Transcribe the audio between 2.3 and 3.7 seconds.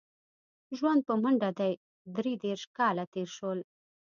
دېرش کاله تېر شول.